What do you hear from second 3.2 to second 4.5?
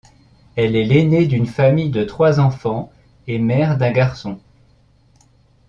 et mère d'un garçon.